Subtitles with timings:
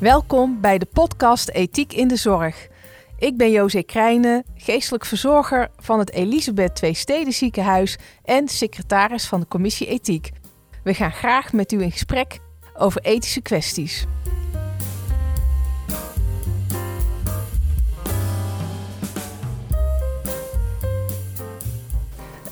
[0.00, 2.68] Welkom bij de podcast Ethiek in de Zorg.
[3.18, 9.40] Ik ben José Krijnen, geestelijk verzorger van het Elisabeth Twee Steden Ziekenhuis en secretaris van
[9.40, 10.30] de Commissie Ethiek.
[10.82, 12.38] We gaan graag met u in gesprek
[12.74, 14.06] over ethische kwesties.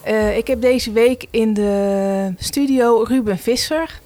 [0.07, 4.01] Uh, ik heb deze week in de studio Ruben Visser.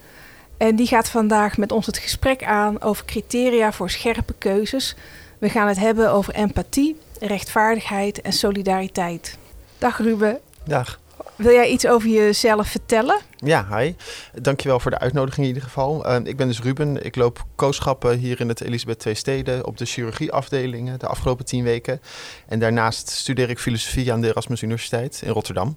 [0.63, 4.95] En die gaat vandaag met ons het gesprek aan over criteria voor scherpe keuzes.
[5.39, 9.39] We gaan het hebben over empathie, rechtvaardigheid en solidariteit.
[9.79, 10.39] Dag Ruben.
[10.65, 11.01] Dag.
[11.37, 13.21] Wil jij iets over jezelf vertellen?
[13.37, 13.95] Ja, hi.
[14.41, 16.07] Dankjewel voor de uitnodiging in ieder geval.
[16.07, 17.05] Uh, ik ben dus Ruben.
[17.05, 21.65] Ik loop kooschappen hier in het Elisabeth Twee Steden op de chirurgieafdelingen de afgelopen tien
[21.65, 22.01] weken.
[22.49, 25.77] En daarnaast studeer ik filosofie aan de Erasmus Universiteit in Rotterdam.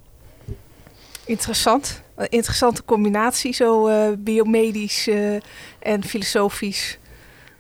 [1.26, 2.02] Interessant.
[2.16, 5.40] Een interessante combinatie, zo uh, biomedisch uh,
[5.80, 7.00] en filosofisch.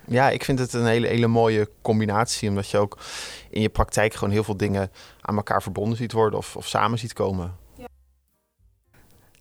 [0.08, 2.98] Ja, ik vind het een hele, hele mooie combinatie, omdat je ook
[3.50, 7.00] in je praktijk gewoon heel veel dingen aan elkaar verbonden ziet worden of, of samen
[7.00, 7.56] ziet komen.
[7.78, 7.86] Ja.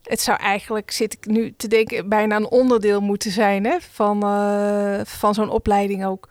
[0.03, 3.77] Het zou eigenlijk, zit ik nu te denken, bijna een onderdeel moeten zijn hè?
[3.91, 6.27] van, uh, van zo'n opleiding ook.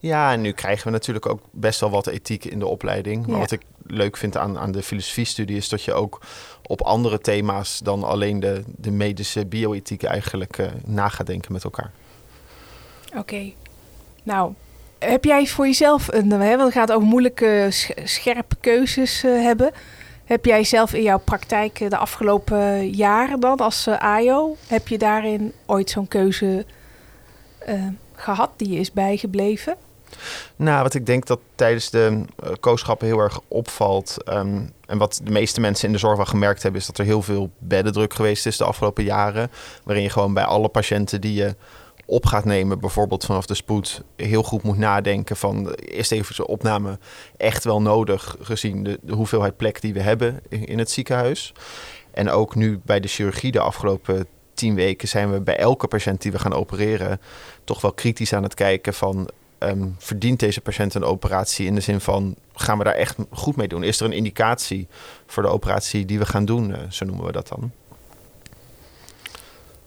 [0.00, 3.26] Ja, en nu krijgen we natuurlijk ook best wel wat ethiek in de opleiding.
[3.26, 6.20] Maar wat ik leuk vind aan, aan de filosofiestudie is dat je ook
[6.66, 11.64] op andere thema's dan alleen de, de medische bioethiek eigenlijk uh, na gaat denken met
[11.64, 11.90] elkaar.
[13.16, 13.52] Oké.
[14.22, 14.52] Nou,
[14.98, 17.68] heb jij voor jezelf een, hè, want het gaat over moeilijke,
[18.04, 19.72] scherpe keuzes uh, hebben.
[20.24, 24.98] Heb jij zelf in jouw praktijk eh, de afgelopen jaren dan als AJO, heb je
[24.98, 26.66] daarin ooit zo'n keuze
[28.14, 29.76] gehad die is bijgebleven?
[30.56, 34.16] Nou, wat ik denk dat tijdens de uh, kooschappen heel erg opvalt.
[34.24, 37.04] Ehm, en wat de meeste mensen in de zorg wel gemerkt hebben, is dat er
[37.04, 39.50] heel veel beddendruk geweest is de afgelopen jaren.
[39.84, 41.54] Waarin je gewoon bij alle patiënten die je
[42.06, 46.98] op gaat nemen, bijvoorbeeld vanaf de spoed, heel goed moet nadenken van is deze opname
[47.36, 51.52] echt wel nodig gezien de, hoeveelheid plek die we hebben in, het ziekenhuis.
[52.10, 56.22] En ook nu bij de chirurgie de afgelopen tien weken zijn we bij elke patiënt
[56.22, 57.20] die we gaan opereren
[57.64, 59.28] toch wel kritisch aan het kijken van
[59.68, 63.56] um, verdient deze patiënt een operatie in de zin van gaan we daar echt goed
[63.56, 63.82] mee doen?
[63.82, 64.86] Is er een indicatie
[65.26, 66.70] voor de operatie die we gaan doen?
[66.70, 67.72] Uh, zo noemen we dat dan.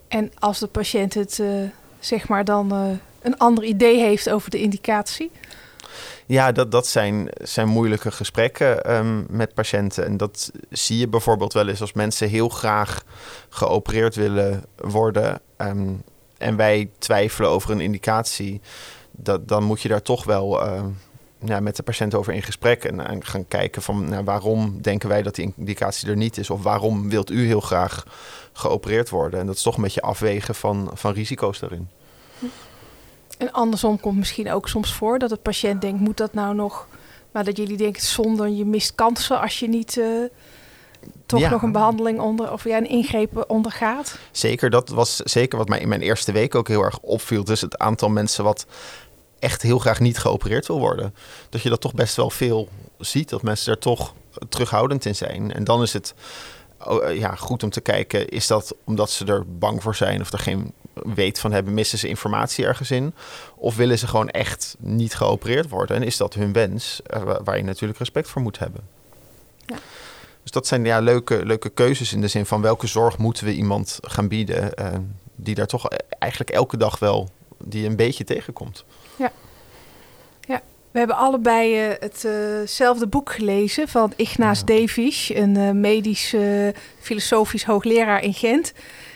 [0.07, 4.49] En als de patiënt het uh, zeg maar dan uh, een ander idee heeft over
[4.49, 5.31] de indicatie?
[6.25, 10.05] Ja, dat, dat zijn, zijn moeilijke gesprekken um, met patiënten.
[10.05, 13.03] En dat zie je bijvoorbeeld wel eens als mensen heel graag
[13.49, 15.41] geopereerd willen worden.
[15.57, 16.03] Um,
[16.37, 18.61] en wij twijfelen over een indicatie
[19.17, 20.83] dat, dan moet je daar toch wel uh,
[21.45, 25.09] ja, met de patiënt over in gesprek en, en gaan kijken van nou, waarom denken
[25.09, 28.05] wij dat die indicatie er niet is of waarom wilt u heel graag
[28.53, 29.39] geopereerd worden.
[29.39, 31.89] En dat is toch een beetje afwegen van, van risico's daarin.
[33.37, 36.87] En andersom komt misschien ook soms voor dat de patiënt denkt, moet dat nou nog,
[37.31, 39.97] maar dat jullie denken zonder je mist kansen als je niet...
[39.97, 40.25] Uh
[41.25, 44.17] toch nog een behandeling onder of ja, een ingreep ondergaat?
[44.31, 47.43] Zeker, dat was zeker wat mij in mijn eerste week ook heel erg opviel.
[47.43, 48.65] Dus het aantal mensen wat
[49.39, 51.13] echt heel graag niet geopereerd wil worden.
[51.49, 54.13] Dat je dat toch best wel veel ziet, dat mensen er toch
[54.49, 55.53] terughoudend in zijn.
[55.53, 56.13] En dan is het
[56.85, 60.21] oh, eh, ja, goed om te kijken, is dat omdat ze er bang voor zijn
[60.21, 63.13] of er geen weet van hebben, missen ze informatie ergens in?
[63.55, 65.95] Of willen ze gewoon echt niet geopereerd worden?
[65.95, 68.81] En is dat hun wens, eh, waar je natuurlijk respect voor moet hebben?
[69.65, 69.77] Ja.
[70.43, 73.53] Dus dat zijn ja, leuke, leuke keuzes in de zin van welke zorg moeten we
[73.53, 74.87] iemand gaan bieden, uh,
[75.35, 75.87] die daar toch
[76.19, 77.29] eigenlijk elke dag wel
[77.63, 78.85] die een beetje tegenkomt.
[79.17, 79.31] Ja.
[80.41, 80.61] ja.
[80.91, 84.79] We hebben allebei uh, hetzelfde uh boek gelezen van Ignace ja.
[84.79, 86.35] Davies, een uh, medisch
[86.99, 88.73] filosofisch hoogleraar in Gent.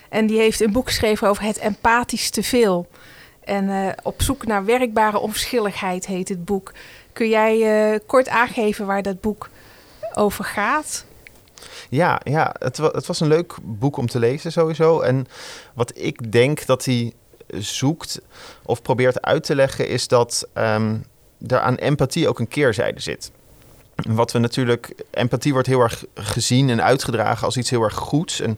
[0.09, 2.87] En die heeft een boek geschreven over het empathisch teveel.
[3.43, 6.73] En op zoek naar werkbare onverschilligheid heet het boek.
[7.13, 9.49] Kun jij kort aangeven waar dat boek
[10.13, 11.05] over gaat?
[11.89, 14.99] Ja, ja het, het was een leuk boek om te lezen sowieso.
[14.99, 15.27] En
[15.73, 17.13] wat ik denk dat hij
[17.57, 18.21] zoekt
[18.63, 21.05] of probeert uit te leggen, is dat um,
[21.47, 23.31] er aan empathie ook een keerzijde zit.
[23.95, 28.39] Wat we natuurlijk, empathie wordt heel erg gezien en uitgedragen als iets heel erg goeds.
[28.39, 28.57] En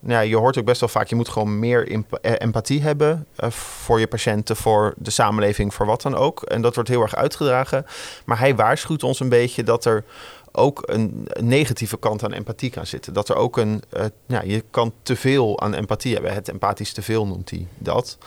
[0.00, 3.50] nou je hoort ook best wel vaak, je moet gewoon meer eh, empathie hebben uh,
[3.50, 6.42] voor je patiënten, voor de samenleving, voor wat dan ook.
[6.42, 7.86] En dat wordt heel erg uitgedragen.
[8.24, 10.04] Maar hij waarschuwt ons een beetje dat er
[10.52, 13.12] ook een negatieve kant aan empathie kan zitten.
[13.12, 16.34] Dat er ook een, uh, ja, je kan te veel aan empathie hebben.
[16.34, 18.18] Het empathisch te veel noemt hij dat.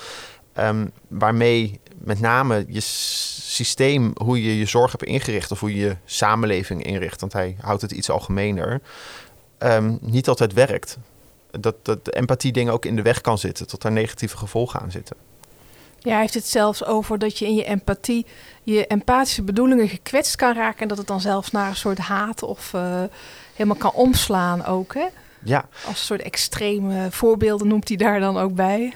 [0.60, 5.86] Um, waarmee met name je systeem, hoe je je zorg hebt ingericht of hoe je
[5.86, 8.82] je samenleving inricht, want hij houdt het iets algemener,
[9.60, 10.98] um, niet altijd werkt.
[11.52, 14.80] Dat, dat de empathie dingen ook in de weg kan zitten, tot er negatieve gevolgen
[14.80, 15.16] aan zitten.
[16.00, 18.26] Ja, hij heeft het zelfs over dat je in je empathie
[18.64, 22.44] je empathische bedoelingen gekwetst kan raken en dat het dan zelfs naar een soort haat
[22.44, 23.04] of uh,
[23.54, 24.94] helemaal kan omslaan ook.
[24.94, 25.06] Hè?
[25.44, 25.66] Ja.
[25.86, 28.94] Als een soort extreme voorbeelden noemt hij daar dan ook bij.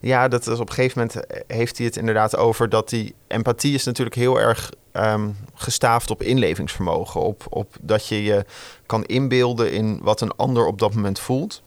[0.00, 3.14] Ja, dat is op een gegeven moment eh, heeft hij het inderdaad over dat die
[3.26, 7.20] empathie is natuurlijk heel erg um, gestaafd op inlevingsvermogen.
[7.20, 8.44] Op, op dat je je
[8.86, 11.62] kan inbeelden in wat een ander op dat moment voelt.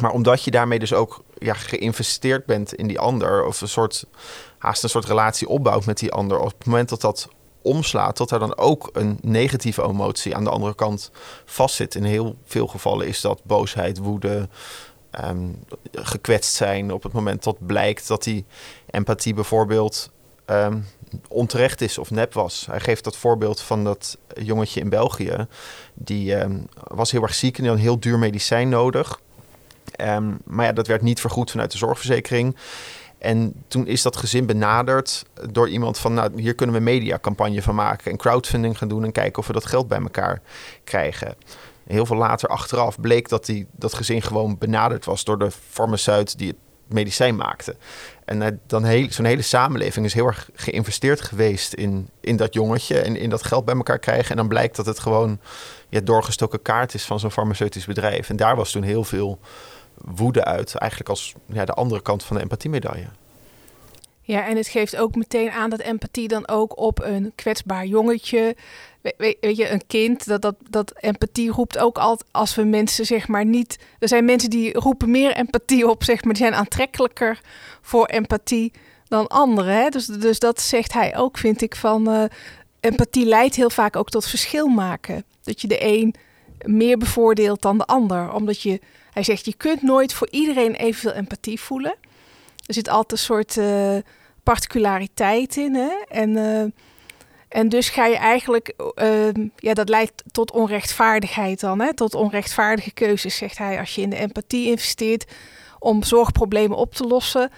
[0.00, 4.06] Maar omdat je daarmee dus ook ja, geïnvesteerd bent in die ander, of een soort
[4.58, 7.28] haast een soort relatie opbouwt met die ander, op het moment dat dat
[7.62, 11.10] omslaat, dat er dan ook een negatieve emotie aan de andere kant
[11.44, 11.94] vastzit.
[11.94, 14.48] In heel veel gevallen is dat boosheid, woede,
[15.24, 16.92] um, gekwetst zijn.
[16.92, 18.44] Op het moment dat blijkt dat die
[18.90, 20.10] empathie bijvoorbeeld
[20.46, 20.86] um,
[21.28, 22.66] onterecht is of nep was.
[22.66, 25.46] Hij geeft dat voorbeeld van dat jongetje in België.
[25.94, 29.20] Die um, was heel erg ziek en had heel duur medicijn nodig.
[30.44, 32.56] Maar ja, dat werd niet vergoed vanuit de zorgverzekering.
[33.18, 37.74] En toen is dat gezin benaderd door iemand van, nou, hier kunnen we mediacampagne van
[37.74, 40.40] maken en crowdfunding gaan doen en kijken of we dat geld bij elkaar
[40.84, 41.34] krijgen.
[41.86, 46.38] Heel veel later achteraf bleek dat die, dat gezin gewoon benaderd was door de farmaceut
[46.38, 47.76] die het medicijn maakte.
[48.24, 52.54] En uh, dan heel, zo'n hele samenleving is heel erg geïnvesteerd geweest in, in dat
[52.54, 54.30] jongetje en in dat geld bij elkaar krijgen.
[54.30, 55.38] En dan blijkt dat het gewoon
[55.88, 58.28] ja, doorgestoken kaart is van zo'n farmaceutisch bedrijf.
[58.28, 59.38] En daar was toen heel veel
[59.94, 63.08] woede uit, eigenlijk als ja, de andere kant van de empathiemedaille.
[64.26, 68.56] Ja, en het geeft ook meteen aan dat empathie dan ook op een kwetsbaar jongetje.
[69.18, 73.28] weet je, een kind, dat, dat, dat empathie roept ook altijd als we mensen zeg
[73.28, 73.78] maar niet.
[73.98, 77.40] Er zijn mensen die roepen meer empathie op, zeg maar, die zijn aantrekkelijker
[77.80, 78.72] voor empathie
[79.08, 79.74] dan anderen.
[79.74, 79.88] Hè?
[79.88, 82.24] Dus, dus dat zegt hij ook, vind ik, van uh,
[82.80, 85.24] empathie leidt heel vaak ook tot verschil maken.
[85.42, 86.14] Dat je de een
[86.62, 88.32] meer bevoordeelt dan de ander.
[88.32, 88.80] Omdat je,
[89.10, 91.94] hij zegt, je kunt nooit voor iedereen evenveel empathie voelen.
[92.66, 93.96] Er zit altijd een soort uh,
[94.42, 95.74] particulariteit in.
[95.74, 95.92] Hè?
[96.08, 96.64] En, uh,
[97.48, 101.80] en dus ga je eigenlijk, uh, ja, dat leidt tot onrechtvaardigheid dan.
[101.80, 101.94] Hè?
[101.94, 103.78] Tot onrechtvaardige keuzes, zegt hij.
[103.78, 105.32] Als je in de empathie investeert
[105.78, 107.50] om zorgproblemen op te lossen,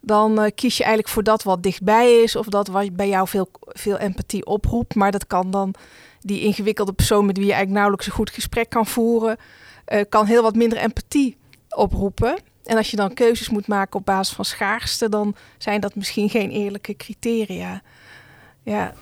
[0.00, 3.48] dan kies je eigenlijk voor dat wat dichtbij is of dat wat bij jou veel,
[3.60, 4.94] veel empathie oproept.
[4.94, 5.74] Maar dat kan dan
[6.20, 9.36] die ingewikkelde persoon met wie je eigenlijk nauwelijks een goed gesprek kan voeren,
[10.08, 11.36] kan heel wat minder empathie
[11.68, 12.36] oproepen.
[12.64, 16.30] En als je dan keuzes moet maken op basis van schaarste, dan zijn dat misschien
[16.30, 17.82] geen eerlijke criteria.
[18.62, 18.94] Ja.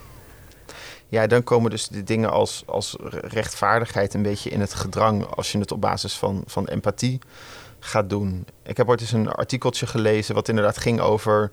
[1.09, 5.53] Ja, dan komen dus de dingen als, als rechtvaardigheid een beetje in het gedrang als
[5.53, 7.19] je het op basis van, van empathie
[7.79, 8.47] gaat doen.
[8.63, 11.51] Ik heb ooit eens een artikeltje gelezen wat inderdaad ging over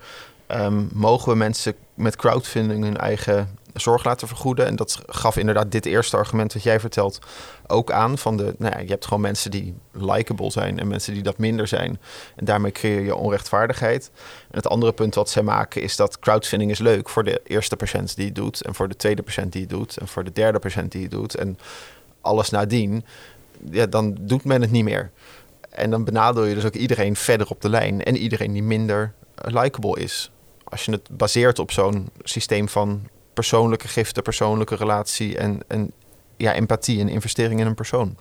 [0.51, 4.65] um, mogen we mensen met crowdfunding hun eigen zorg laten vergoeden.
[4.65, 7.19] En dat gaf inderdaad dit eerste argument wat jij vertelt
[7.67, 8.17] ook aan.
[8.17, 11.37] Van de, nou ja, je hebt gewoon mensen die likable zijn en mensen die dat
[11.37, 11.99] minder zijn.
[12.35, 14.11] En daarmee creëer je onrechtvaardigheid.
[14.51, 17.75] En het andere punt wat zij maken is dat crowdfunding is leuk voor de eerste
[17.75, 18.61] patiënt die het doet.
[18.61, 19.97] En voor de tweede patiënt die het doet.
[19.97, 21.35] En voor de derde patiënt die het doet.
[21.35, 21.59] En
[22.21, 23.05] alles nadien,
[23.71, 25.11] ja, dan doet men het niet meer.
[25.69, 28.03] En dan benadeel je dus ook iedereen verder op de lijn.
[28.03, 30.31] En iedereen die minder likable is.
[30.69, 35.91] Als je het baseert op zo'n systeem van persoonlijke giften, persoonlijke relatie en, en
[36.37, 38.17] ja, empathie en investering in een persoon.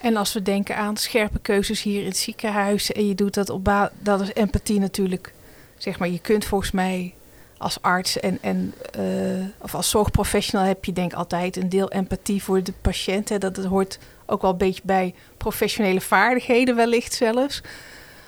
[0.00, 3.50] En als we denken aan scherpe keuzes hier in het ziekenhuis en je doet dat
[3.50, 5.32] op basis, dat is empathie natuurlijk.
[5.76, 7.14] Zeg maar, je kunt volgens mij
[7.62, 12.42] als arts en, en uh, of als zorgprofessional heb je denk altijd een deel empathie
[12.42, 13.28] voor de patiënt.
[13.28, 13.38] Hè.
[13.38, 17.62] Dat, dat hoort ook wel een beetje bij professionele vaardigheden wellicht zelfs.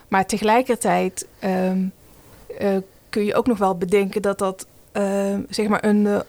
[0.09, 1.73] Maar tegelijkertijd uh,
[3.09, 6.21] kun je ook nog wel bedenken dat dat uh, zeg maar een uh,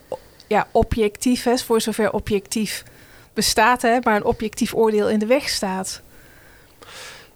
[0.46, 2.84] ja, objectief is, voor zover objectief
[3.32, 6.02] bestaat, hè, maar een objectief oordeel in de weg staat.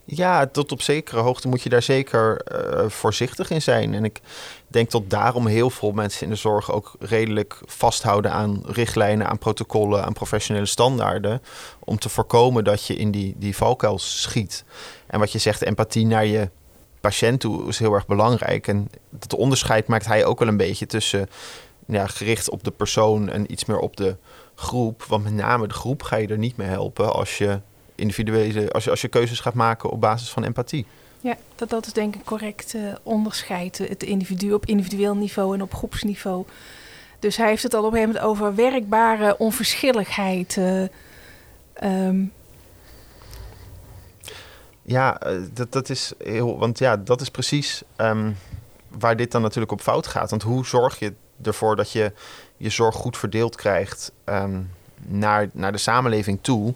[0.05, 2.45] Ja, tot op zekere hoogte moet je daar zeker
[2.89, 3.95] voorzichtig in zijn.
[3.95, 4.21] En ik
[4.67, 9.39] denk dat daarom heel veel mensen in de zorg ook redelijk vasthouden aan richtlijnen, aan
[9.39, 11.43] protocollen, aan professionele standaarden.
[11.79, 14.65] Om te voorkomen dat je in die, die valkuil schiet.
[15.07, 16.51] En wat je zegt, empathie naar je
[17.01, 18.67] patiënt toe is heel erg belangrijk.
[18.67, 21.29] En dat onderscheid maakt hij ook wel een beetje tussen
[21.87, 24.17] ja, gericht op de persoon en iets meer op de
[24.55, 25.03] groep.
[25.03, 27.61] Want met name de groep ga je er niet mee helpen als je
[27.95, 30.87] individuele, als je, als je keuzes gaat maken op basis van empathie.
[31.21, 33.79] Ja, dat, dat is denk ik correct uh, onderscheid.
[33.79, 36.45] Het individu op individueel niveau en op groepsniveau.
[37.19, 40.57] Dus hij heeft het al op een gegeven moment over werkbare onverschilligheid.
[40.57, 40.83] Uh,
[41.83, 42.33] um,
[44.91, 46.59] ja, eh, dat, dat is heel.
[46.59, 48.37] Want ja, dat is precies um,
[48.89, 50.31] waar dit dan natuurlijk op fout gaat.
[50.31, 52.13] Want hoe zorg je ervoor dat je
[52.57, 54.71] je zorg goed verdeeld krijgt um,
[55.07, 56.75] naar, naar de samenleving toe?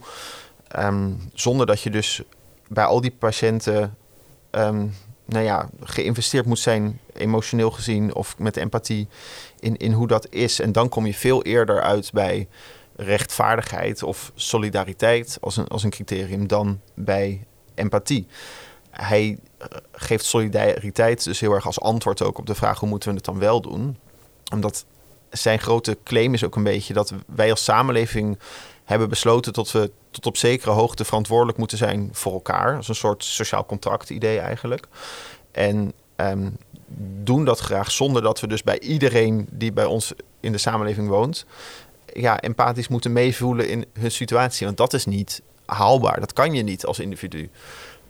[0.79, 2.23] Um, zonder dat je dus
[2.69, 3.97] bij al die patiënten
[5.27, 9.09] nou ja, geïnvesteerd moet zijn, emotioneel gezien of met empathie,
[9.61, 10.61] in, in hoe dat is.
[10.61, 12.49] En dan kom je veel eerder uit bij
[12.97, 18.27] rechtvaardigheid of solidariteit als een, als een criterium dan bij empathie.
[18.91, 23.09] Hij eh, geeft solidariteit dus heel erg als antwoord ook op de vraag hoe moeten
[23.09, 23.97] we het dan wel doen.
[24.53, 24.85] Omdat
[25.31, 28.39] zijn grote claim is ook een beetje dat wij als samenleving
[28.85, 32.77] hebben besloten dat we tot op zekere hoogte verantwoordelijk moeten zijn voor elkaar.
[32.77, 34.87] Als een soort sociaal contract idee eigenlijk.
[35.51, 36.51] En ehm,
[37.23, 41.09] doen dat graag zonder dat we dus bij iedereen die bij ons in de samenleving
[41.09, 41.47] woont,
[42.13, 44.67] ja, empathisch moeten meevoelen in hun situatie.
[44.67, 46.21] Want dat is niet haalbaar.
[46.21, 47.51] Dat kan je niet als individu.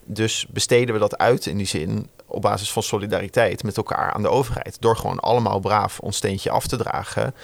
[0.05, 4.23] Dus besteden we dat uit in die zin op basis van solidariteit met elkaar aan
[4.23, 4.77] de overheid.
[4.81, 7.35] Door gewoon allemaal braaf ons steentje af te dragen.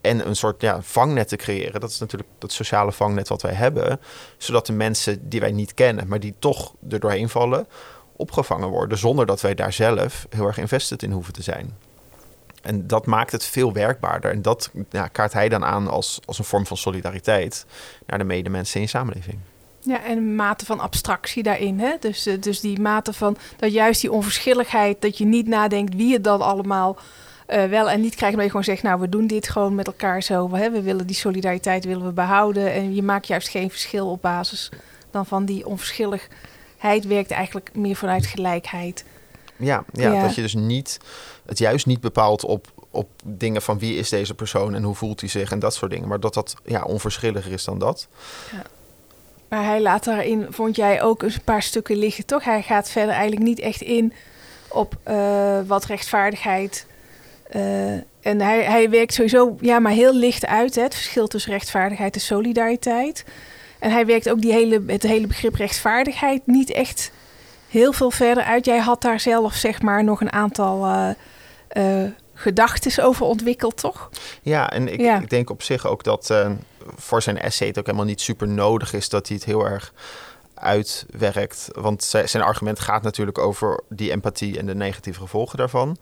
[0.00, 1.80] En een soort ja, vangnet te creëren.
[1.80, 4.00] Dat is natuurlijk dat sociale vangnet wat wij hebben.
[4.36, 7.66] Zodat de mensen die wij niet kennen, maar die toch er doorheen vallen,
[8.16, 8.98] opgevangen worden.
[8.98, 11.76] Zonder dat wij daar zelf heel erg invested in hoeven te zijn.
[12.62, 14.30] En dat maakt het veel werkbaarder.
[14.30, 17.66] En dat ja, kaart hij dan aan als, als een vorm van solidariteit
[18.06, 19.38] naar de medemensen in je samenleving.
[19.80, 21.80] Ja, en een mate van abstractie daarin.
[21.80, 21.94] Hè?
[22.00, 26.12] Dus, eh, dus die mate van dat juist die onverschilligheid, dat je niet nadenkt wie
[26.12, 26.98] het dan allemaal
[27.48, 29.86] uh, wel en niet krijgt, maar je gewoon zegt, nou, we doen dit gewoon met
[29.86, 30.54] elkaar zo.
[30.54, 30.70] Hè?
[30.70, 32.72] We willen die solidariteit willen we behouden.
[32.72, 34.70] En je maakt juist geen verschil op basis
[35.10, 39.04] dan van die onverschilligheid werkt eigenlijk meer vanuit gelijkheid.
[39.58, 40.98] Ja, ja, ja, dat je dus niet
[41.46, 45.20] het juist niet bepaalt op, op dingen van wie is deze persoon en hoe voelt
[45.20, 46.08] hij zich en dat soort dingen.
[46.08, 48.08] Maar dat dat ja, onverschilliger is dan dat.
[48.52, 48.62] Ja.
[49.48, 52.44] Maar hij laat daarin, vond jij ook een paar stukken liggen, toch?
[52.44, 54.12] Hij gaat verder eigenlijk niet echt in
[54.68, 56.86] op uh, wat rechtvaardigheid.
[57.56, 61.52] Uh, en hij, hij werkt sowieso ja, maar heel licht uit, hè, het verschil tussen
[61.52, 63.24] rechtvaardigheid en solidariteit.
[63.78, 67.10] En hij werkt ook die hele, het hele begrip rechtvaardigheid niet echt
[67.68, 68.64] heel veel verder uit.
[68.64, 71.08] Jij had daar zelf zeg maar nog een aantal uh,
[71.72, 74.10] uh, gedachten over ontwikkeld, toch?
[74.42, 76.50] Ja, en ik, ik denk op zich ook dat uh,
[76.96, 79.92] voor zijn essay het ook helemaal niet super nodig is dat hij het heel erg
[80.54, 81.68] uitwerkt.
[81.72, 85.96] Want zijn argument gaat natuurlijk over die empathie en de negatieve gevolgen daarvan.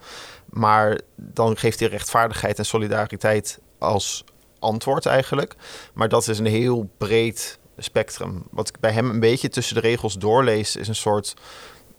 [0.45, 4.23] Maar dan geeft hij rechtvaardigheid en solidariteit als
[4.59, 5.55] antwoord eigenlijk.
[5.93, 8.43] Maar dat is een heel breed spectrum.
[8.51, 11.33] Wat ik bij hem een beetje tussen de regels doorlees, is een soort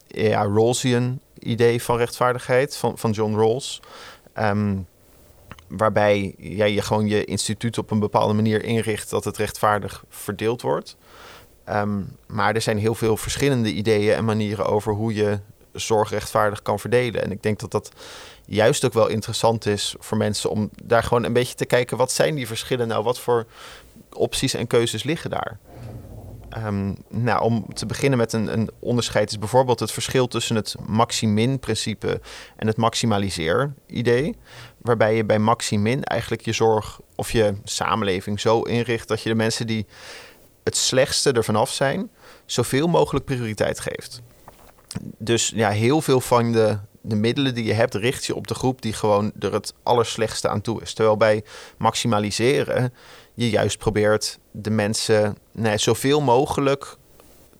[0.06, 3.80] ja, Rawlsian idee van rechtvaardigheid van, van John Rawls.
[4.32, 4.76] Ehm,
[5.68, 10.62] waarbij ja, je gewoon je instituut op een bepaalde manier inricht dat het rechtvaardig verdeeld
[10.62, 10.96] wordt.
[11.64, 15.38] Ehm, maar er zijn heel veel verschillende ideeën en manieren over hoe je
[15.72, 17.22] zorg rechtvaardig kan verdelen.
[17.22, 17.90] En ik denk dat dat
[18.46, 22.12] juist ook wel interessant is voor mensen om daar gewoon een beetje te kijken wat
[22.12, 23.46] zijn die verschillen nou, wat voor
[24.12, 25.58] opties en keuzes liggen daar.
[26.56, 30.74] Um, nou, om te beginnen met een, een, onderscheid is bijvoorbeeld het verschil tussen het
[30.86, 32.20] maximin-principe
[32.56, 34.36] en het maximaliseer-idee.
[34.78, 39.34] Waarbij je bij maximin eigenlijk je zorg of je samenleving zo inricht dat je de
[39.34, 39.86] mensen die
[40.64, 42.10] het slechtste ervan af zijn,
[42.46, 44.22] zoveel mogelijk prioriteit geeft.
[45.18, 46.78] Dus ja, heel veel van de,
[47.08, 50.48] de middelen die je hebt, richt je op de groep die gewoon er het allerslechtste
[50.48, 50.92] aan toe is.
[50.92, 51.44] Terwijl bij
[51.78, 52.92] maximaliseren
[53.34, 56.96] je juist probeert de mensen nee, zoveel mogelijk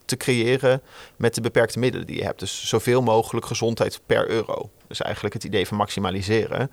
[0.05, 0.83] te creëren
[1.17, 2.40] met de beperkte middelen die je hebt.
[2.40, 4.71] Dus zoveel mogelijk gezondheid per euro.
[4.87, 6.71] Dus eigenlijk het idee van maximaliseren.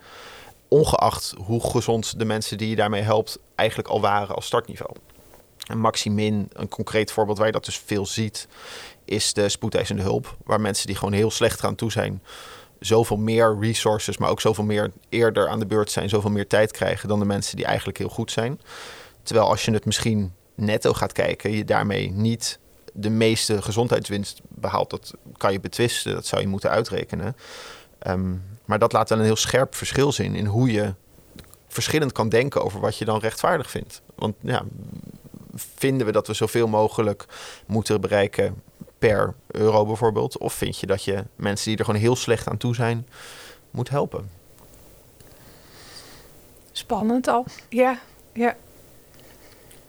[0.67, 4.95] Ongeacht hoe gezond de mensen die je daarmee helpt eigenlijk al waren als startniveau.
[5.67, 8.47] En Maximin, een concreet voorbeeld waar je dat dus veel ziet,
[9.05, 10.37] is de spoedeisende hulp.
[10.43, 12.21] Waar mensen die gewoon heel slecht gaan toe zijn,
[12.79, 16.71] zoveel meer resources, maar ook zoveel meer eerder aan de beurt zijn, zoveel meer tijd
[16.71, 18.61] krijgen dan de mensen die eigenlijk heel goed zijn.
[19.23, 22.59] Terwijl als je het misschien netto gaat kijken, je daarmee niet
[22.93, 24.89] de meeste gezondheidswinst behaalt.
[24.89, 27.35] Dat kan je betwisten, dat zou je moeten uitrekenen.
[27.99, 28.33] Ehm,
[28.65, 30.93] maar dat laat wel een heel scherp verschil zien in hoe je
[31.67, 34.01] verschillend kan denken over wat je dan rechtvaardig vindt.
[34.15, 34.63] Want ja,
[35.55, 37.25] vinden we dat we zoveel mogelijk
[37.65, 38.61] moeten bereiken
[38.99, 40.37] per euro bijvoorbeeld?
[40.37, 43.07] Of vind je dat je mensen die er gewoon heel slecht aan toe zijn,
[43.71, 44.29] moet helpen?
[46.71, 47.45] Spannend al.
[47.69, 47.99] Ja,
[48.33, 48.55] ja.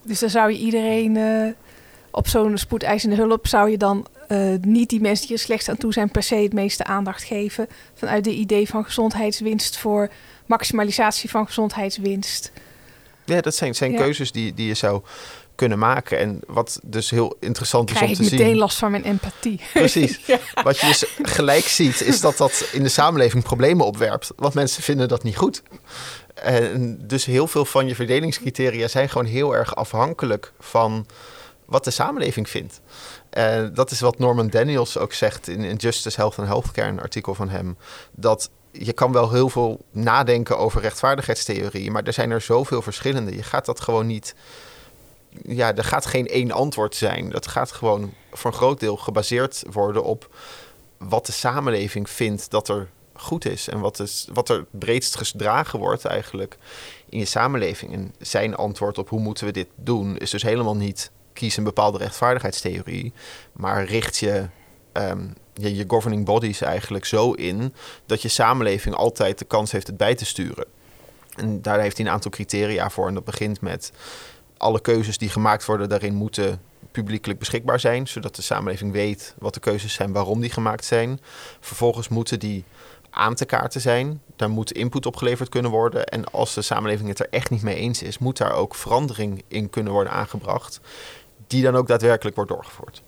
[0.03, 1.53] Dus dan zou je iedereen uh,
[2.11, 5.77] op zo'n spoedeisende hulp zou je dan uh, niet die mensen die er slecht aan
[5.77, 10.11] toe zijn per se het meeste aandacht geven vanuit de idee van gezondheidswinst voor
[10.47, 12.53] maximalisatie van gezondheidswinst.
[13.25, 15.03] Ja, dat zijn, zijn keuzes die, die je zou
[15.57, 16.19] kunnen maken.
[16.19, 18.25] En wat dus heel interessant is om te zien.
[18.25, 18.39] zien.
[18.39, 19.61] meteen last van mijn empathie.
[19.73, 20.21] Precies.
[20.63, 24.33] Wat je dus gelijk ziet, is dat dat in de samenleving problemen opwerpt.
[24.37, 25.63] Want mensen vinden dat niet goed.
[26.35, 31.07] En dus heel veel van je verdelingscriteria zijn gewoon heel erg afhankelijk van
[31.67, 32.81] wat de samenleving vindt.
[33.39, 37.01] Uh, dat is wat Norman Daniels ook zegt in, in Justice, Health and Healthcare, een
[37.01, 37.77] artikel van hem.
[38.13, 43.37] Dat je kan wel heel veel nadenken over rechtvaardigheidstheorie, maar er zijn er zoveel verschillende.
[43.37, 44.35] Je gaat dat gewoon niet.
[45.43, 47.31] Ja, er gaat geen één antwoord zijn.
[47.31, 50.35] Dat gaat gewoon voor een groot deel gebaseerd worden op
[50.99, 53.69] wat de samenleving vindt dat er goed is.
[53.69, 56.57] En wat, is, wat er breedst gedragen wordt eigenlijk
[57.09, 57.93] in je samenleving.
[57.93, 61.65] En zijn antwoord op hoe moeten we dit doen is dus helemaal niet kies een
[61.65, 63.13] bepaalde rechtvaardigheidstheorie,
[63.53, 64.47] maar richt je,
[64.93, 67.75] um, je, je governing bodies eigenlijk zo in
[68.07, 70.67] dat je samenleving altijd de kans heeft het bij te sturen.
[71.37, 73.09] En daar heeft hij een aantal criteria voor.
[73.09, 73.93] En dat begint met
[74.57, 76.61] alle keuzes die gemaakt worden daarin moeten
[76.93, 81.21] publiekelijk beschikbaar zijn, zodat de samenleving weet wat de keuzes zijn, waarom die gemaakt zijn.
[81.61, 82.65] Vervolgens moeten die
[83.11, 84.23] aan te kaarten zijn.
[84.37, 86.07] Daar moet input op geleverd kunnen worden.
[86.07, 89.45] En als de samenleving het er echt niet mee eens is, moet daar ook verandering
[89.49, 90.81] in kunnen worden aangebracht.
[91.47, 93.03] Die dan ook daadwerkelijk wordt doorgevoerd.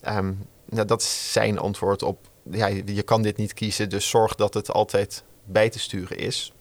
[0.00, 0.32] Ehm,
[0.64, 2.18] nou, dat is zijn antwoord op.
[2.50, 6.53] Ja, je kan dit niet kiezen, dus zorg dat het altijd bij te sturen is.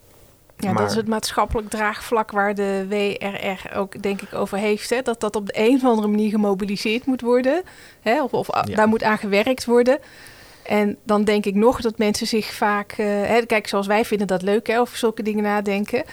[0.58, 0.82] Ja, maar...
[0.82, 4.90] dat is het maatschappelijk draagvlak waar de WRR ook denk ik over heeft.
[4.90, 5.02] Hè?
[5.02, 7.64] Dat dat op de een of andere manier gemobiliseerd moet worden.
[8.02, 8.24] Hè?
[8.24, 10.00] Of, of daar moet aan gewerkt worden.
[10.64, 12.92] En dan denk ik nog dat mensen zich vaak...
[12.98, 16.04] Uh, hè, kijk, zoals wij vinden dat leuk, hè, over zulke dingen nadenken.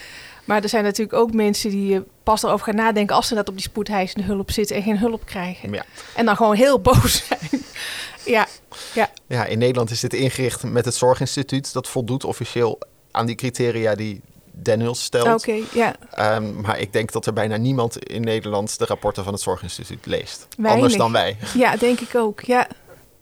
[0.45, 3.17] Maar er zijn natuurlijk ook mensen die uh, pas erover gaan nadenken...
[3.17, 5.73] als ze net op die spoedheisende hulp zitten en geen hulp krijgen.
[5.73, 5.85] Ja.
[6.17, 7.63] En dan gewoon heel boos zijn.
[8.37, 8.47] ja,
[8.95, 9.11] ja.
[9.27, 11.73] ja, in Nederland is dit ingericht met het Zorginstituut.
[11.73, 12.79] Dat voldoet officieel
[13.11, 14.21] aan die criteria die
[14.63, 15.41] Daniels stelt.
[15.41, 15.95] Oké, ja.
[16.37, 20.07] Um, maar ik denk dat er bijna niemand in Nederland de rapporten van het Zorginstituut
[20.07, 20.49] leest.
[20.63, 21.37] Anders dan wij.
[21.55, 22.41] Ja, denk ik ook.
[22.41, 22.69] Ja,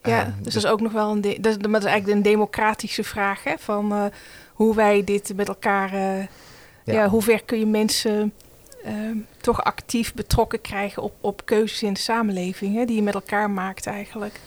[0.02, 1.20] ja, dus, dus, dat is ook nog wel een.
[1.20, 4.04] dat, is, dat is eigenlijk een democratische vraag hè, van uh,
[4.52, 5.94] hoe wij dit met elkaar.
[5.94, 6.18] Uh,
[6.84, 6.94] ja.
[6.94, 7.08] ja.
[7.08, 8.32] hoe ver kun je mensen
[8.86, 8.92] uh,
[9.40, 13.50] toch actief betrokken krijgen op, op keuzes in de samenleving, hè, die je met elkaar
[13.50, 14.40] maakt eigenlijk.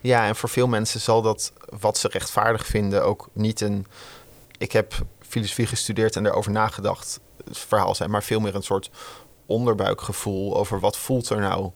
[0.00, 3.86] Ja, en voor veel mensen zal dat wat ze rechtvaardig vinden ook niet een.
[4.58, 4.94] Ik heb
[5.34, 7.20] filosofie gestudeerd en daarover nagedacht.
[7.50, 8.90] verhaal zijn, maar veel meer een soort
[9.46, 11.70] onderbuikgevoel over wat voelt er nou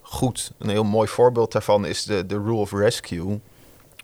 [0.00, 0.52] goed.
[0.58, 3.40] Een heel mooi voorbeeld daarvan is de, de Rule of Rescue.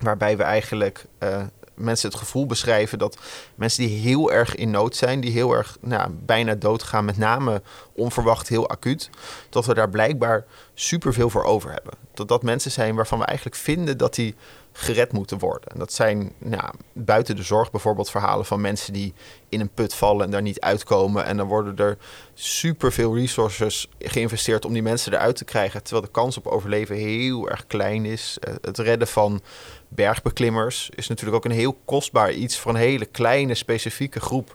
[0.03, 1.43] Waarbij we eigenlijk uh,
[1.75, 3.19] mensen het gevoel beschrijven dat
[3.55, 7.63] mensen die heel erg in nood zijn, die heel erg nou, bijna doodgaan, met name
[7.93, 9.11] onverwacht heel acuut,
[9.49, 11.93] dat we daar blijkbaar superveel voor over hebben.
[12.15, 14.35] Dat dat mensen zijn waarvan we eigenlijk vinden dat die
[14.79, 15.71] gered moeten worden.
[15.73, 19.15] En dat zijn nou, buiten de zorg bijvoorbeeld verhalen van mensen die
[19.49, 21.25] in een put vallen en daar niet uitkomen.
[21.25, 21.99] En dan worden er
[22.35, 25.83] superveel resources geïnvesteerd om die mensen eruit te krijgen.
[25.83, 28.37] Terwijl de kans op overleven heel erg klein is.
[28.41, 29.43] Eh, het redden van
[29.89, 34.55] bergbeklimmers is natuurlijk ook een heel kostbaar iets voor een hele kleine specifieke groep.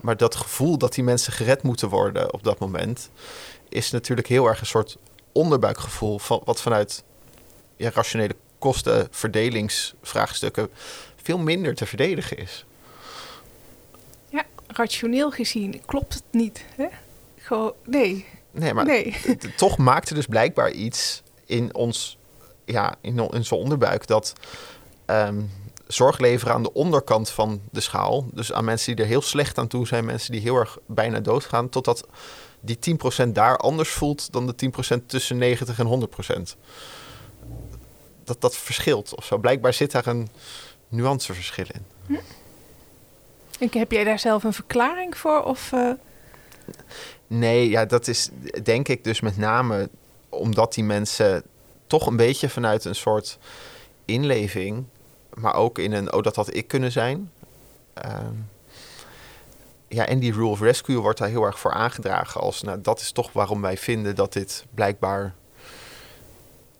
[0.00, 3.10] Maar dat gevoel dat die mensen gered moeten worden op dat moment
[3.68, 4.98] is natuurlijk heel erg een soort
[5.32, 7.04] onderbuikgevoel van wat vanuit
[7.76, 10.70] ja, rationele kostenverdelingsvraagstukken
[11.22, 12.64] veel minder te verdedigen is.
[14.28, 16.64] Ja, rationeel gezien klopt het niet.
[16.76, 16.86] Hè?
[17.36, 18.26] Gewoon, nee.
[18.50, 19.16] Nee, maar nee.
[19.56, 22.18] toch maakt er dus blijkbaar iets in ons,
[22.64, 24.32] ja, in onze onderbuik dat
[25.06, 25.50] um,
[25.86, 28.26] zorg leveren aan de onderkant van de schaal.
[28.32, 31.20] Dus aan mensen die er heel slecht aan toe zijn, mensen die heel erg bijna
[31.20, 32.06] doodgaan, totdat
[32.60, 32.78] die
[33.26, 36.08] 10% daar anders voelt dan de 10% tussen 90 en
[36.56, 36.58] 100%
[38.28, 39.38] dat dat verschilt of zo.
[39.38, 40.28] Blijkbaar zit daar een
[40.88, 41.84] nuanceverschil in.
[42.06, 43.78] Hm?
[43.78, 45.42] Heb jij daar zelf een verklaring voor?
[45.42, 45.92] Of, uh...
[47.26, 48.28] Nee, ja, dat is
[48.62, 49.88] denk ik dus met name
[50.28, 51.42] omdat die mensen
[51.86, 53.38] toch een beetje vanuit een soort
[54.04, 54.84] inleving,
[55.34, 57.30] maar ook in een, oh, dat had ik kunnen zijn.
[57.94, 58.34] Ehm,
[59.88, 63.00] ja, en die rule of rescue wordt daar heel erg voor aangedragen als, nou, dat
[63.00, 65.34] is toch waarom wij vinden dat dit blijkbaar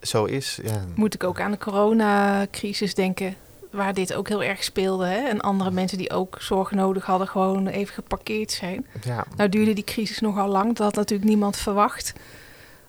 [0.00, 0.58] zo is.
[0.62, 0.84] Ja.
[0.94, 3.34] Moet ik ook aan de coronacrisis denken,
[3.70, 5.06] waar dit ook heel erg speelde.
[5.06, 5.28] Hè?
[5.28, 8.86] En andere mensen die ook zorg nodig hadden, gewoon even geparkeerd zijn.
[9.04, 9.26] Ja.
[9.36, 12.12] Nou duurde die crisis nogal lang, dat had natuurlijk niemand verwacht.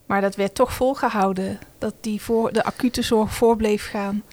[0.05, 4.23] Maar dat werd toch volgehouden, dat die voor de acute zorg voor bleef gaan.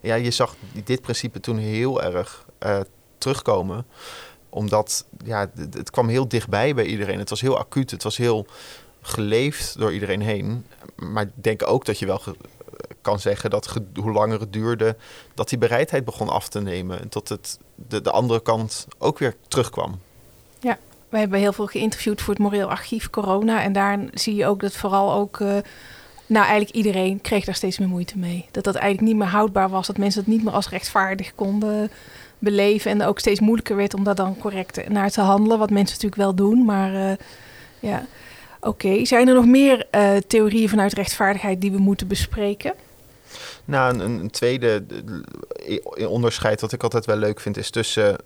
[0.00, 2.80] Ja, je zag dit principe toen heel erg uh,
[3.18, 3.86] terugkomen
[4.52, 7.18] omdat ja, het kwam heel dichtbij bij iedereen.
[7.18, 7.90] Het was heel acuut.
[7.90, 8.46] Het was heel
[9.02, 10.66] geleefd door iedereen heen.
[10.96, 12.22] Maar ik denk ook dat je wel
[13.02, 14.96] kan zeggen dat hoe langer het duurde,
[15.34, 17.00] dat die bereidheid begon af te nemen.
[17.00, 20.00] En tot het, de, de andere kant ook weer terugkwam.
[20.60, 23.62] Ja, we hebben heel veel geïnterviewd voor het Moreel Archief Corona.
[23.62, 25.38] En daar zie je ook dat vooral ook.
[25.40, 25.48] Uh,
[26.26, 28.46] nou, eigenlijk iedereen kreeg daar steeds meer moeite mee.
[28.50, 29.86] Dat dat eigenlijk niet meer houdbaar was.
[29.86, 31.90] Dat mensen het niet meer als rechtvaardig konden
[32.38, 32.90] beleven.
[32.90, 35.58] En ook steeds moeilijker werd om daar dan correct naar te handelen.
[35.58, 36.64] Wat mensen natuurlijk wel doen.
[36.64, 37.12] Maar uh,
[37.80, 38.06] ja,
[38.64, 42.74] Oké, zijn er nog meer uh, theorieën vanuit rechtvaardigheid die we moeten bespreken?
[43.64, 44.84] Nou, een, een, tweede
[46.08, 48.16] onderscheid wat ik altijd wel leuk vind is tussen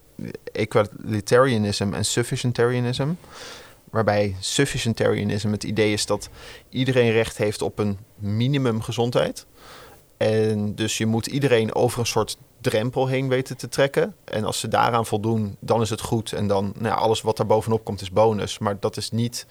[0.52, 3.08] equalitarianism en sufficientarianism.
[3.90, 6.28] Waarbij sufficientarianism het idee is dat
[6.68, 9.46] iedereen recht heeft op een minimum gezondheid.
[10.16, 14.14] En dus je moet iedereen over een soort drempel heen weten te trekken.
[14.24, 16.32] En als ze daaraan voldoen, dan is het goed.
[16.32, 18.58] En dan, nou alles wat daar bovenop komt, is bonus.
[18.58, 19.46] Maar dat is niet,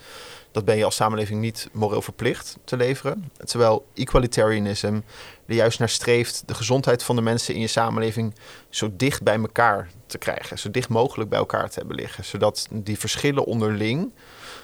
[0.55, 3.31] dat ben je als samenleving niet moreel verplicht te leveren.
[3.45, 4.99] Terwijl equalitarianism
[5.45, 8.35] er juist naar streeft de gezondheid van de mensen in je samenleving
[8.69, 10.59] zo dicht bij elkaar te krijgen.
[10.59, 12.25] Zo dicht mogelijk bij elkaar te hebben liggen.
[12.25, 14.11] Zodat die verschillen onderling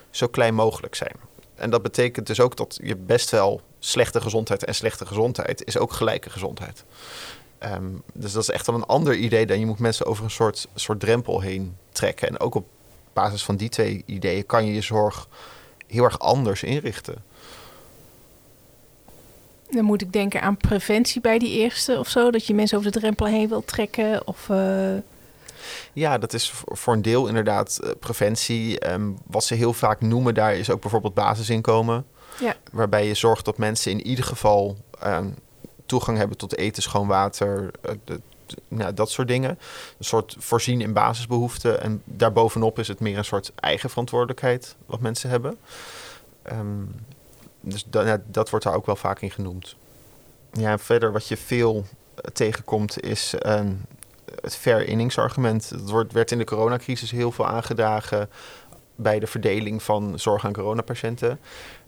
[0.10, 1.15] zo klein mogelijk zijn.
[1.56, 5.77] En dat betekent dus ook dat je best wel slechte gezondheid en slechte gezondheid is
[5.77, 6.84] ook gelijke gezondheid.
[7.63, 10.32] Um, dus dat is echt wel een ander idee dan je moet mensen over een
[10.32, 12.27] soort, soort drempel heen trekken.
[12.27, 12.67] En ook op
[13.13, 15.27] basis van die twee ideeën kan je je zorg
[15.91, 17.23] heel erg anders inrichten.
[19.69, 22.32] Dan moet ik denken aan preventie bij die eerste of zo.
[22.32, 24.27] Dat je mensen over de drempel heen wilt trekken.
[24.27, 24.93] Of, uh...
[25.93, 28.91] Ja, dat is voor een deel inderdaad uh, preventie.
[28.91, 32.06] Um, wat ze heel vaak noemen daar is ook bijvoorbeeld basisinkomen.
[32.39, 32.56] Ja.
[32.71, 35.36] Waarbij je zorgt dat mensen in ieder geval um,
[35.86, 38.21] toegang hebben tot eten, schoon water, uh, de,
[38.68, 39.50] nou, dat soort dingen.
[39.50, 41.82] Een soort voorzien in basisbehoeften.
[41.82, 45.58] En daarbovenop is het meer een soort eigen verantwoordelijkheid wat mensen hebben.
[46.52, 46.96] Um,
[47.62, 49.76] dus dat, dat wordt daar ook wel vaak in genoemd.
[50.52, 51.86] Ja, verder wat je veel
[52.16, 53.62] eh, tegenkomt is uh,
[54.42, 55.70] het fair inningsargument.
[55.70, 58.30] Dat wordt, werd in de coronacrisis heel veel aangedragen
[58.96, 61.40] bij de verdeling van zorg aan coronapatiënten.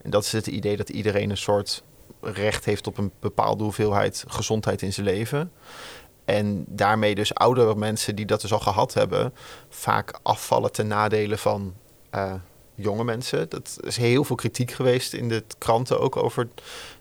[0.01, 1.83] En dat is het idee dat iedereen een soort
[2.21, 5.51] recht heeft op een bepaalde hoeveelheid gezondheid in zijn leven.
[6.25, 9.33] En daarmee dus oudere mensen die dat dus al gehad hebben,
[9.69, 11.73] vaak afvallen ten nadele van
[12.15, 12.33] uh,
[12.75, 13.49] jonge mensen.
[13.49, 16.47] Dat is heel veel kritiek geweest in de kranten ook over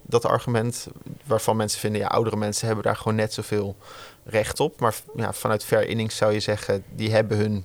[0.02, 0.86] dat argument.
[1.24, 3.76] Waarvan mensen vinden, ja, oudere mensen hebben daar gewoon net zoveel
[4.24, 4.80] recht op.
[4.80, 7.64] Maar ja, vanuit ver innings zou je zeggen, die hebben hun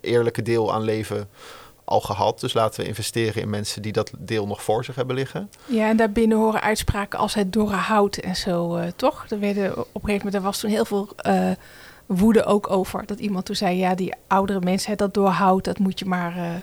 [0.00, 1.28] eerlijke deel aan leven
[1.86, 2.40] al gehad.
[2.40, 5.50] Dus laten we investeren in mensen die dat deel nog voor zich hebben liggen.
[5.64, 9.26] Ja, en daarbinnen horen uitspraken als het dorre hout en zo, uh, toch?
[9.28, 11.50] Er werden op een gegeven moment, er was toen heel veel uh,
[12.06, 13.06] woede ook over.
[13.06, 16.36] Dat iemand toen zei, ja, die oudere mensen, dat doorhout, dat moet je maar...
[16.36, 16.54] Uh,